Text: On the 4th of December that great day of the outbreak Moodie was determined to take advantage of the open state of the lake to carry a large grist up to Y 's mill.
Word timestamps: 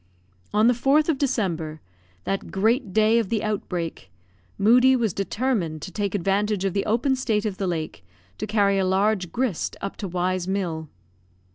On 0.51 0.65
the 0.65 0.73
4th 0.73 1.09
of 1.09 1.19
December 1.19 1.79
that 2.23 2.49
great 2.49 2.91
day 2.91 3.19
of 3.19 3.29
the 3.29 3.43
outbreak 3.43 4.09
Moodie 4.57 4.95
was 4.95 5.13
determined 5.13 5.83
to 5.83 5.91
take 5.91 6.15
advantage 6.15 6.65
of 6.65 6.73
the 6.73 6.87
open 6.87 7.15
state 7.15 7.45
of 7.45 7.57
the 7.57 7.67
lake 7.67 8.03
to 8.39 8.47
carry 8.47 8.79
a 8.79 8.83
large 8.87 9.31
grist 9.31 9.75
up 9.79 9.97
to 9.97 10.07
Y 10.07 10.35
's 10.35 10.47
mill. 10.47 10.89